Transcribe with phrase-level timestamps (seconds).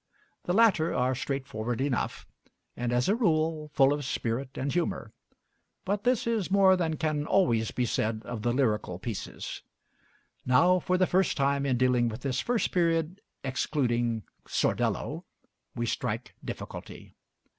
[0.45, 2.25] The latter are straightforward enough,
[2.75, 5.13] and as a rule full of spirit and humor;
[5.85, 9.61] but this is more than can always be said of the lyrical pieces.
[10.43, 15.23] Now, for the first time in dealing with this first period, excluding 'Sordello,'
[15.75, 17.13] we strike difficulty.